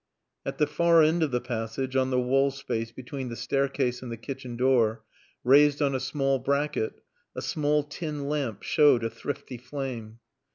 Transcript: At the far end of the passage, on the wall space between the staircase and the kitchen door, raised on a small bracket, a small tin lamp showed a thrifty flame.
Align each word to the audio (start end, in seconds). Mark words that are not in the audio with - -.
At 0.47 0.57
the 0.57 0.65
far 0.65 1.03
end 1.03 1.21
of 1.21 1.29
the 1.29 1.39
passage, 1.39 1.95
on 1.95 2.09
the 2.09 2.19
wall 2.19 2.49
space 2.49 2.91
between 2.91 3.29
the 3.29 3.35
staircase 3.35 4.01
and 4.01 4.11
the 4.11 4.17
kitchen 4.17 4.57
door, 4.57 5.03
raised 5.43 5.79
on 5.79 5.93
a 5.93 5.99
small 5.99 6.39
bracket, 6.39 7.01
a 7.35 7.41
small 7.43 7.83
tin 7.83 8.27
lamp 8.27 8.63
showed 8.63 9.03
a 9.03 9.11
thrifty 9.11 9.59
flame. 9.59 10.17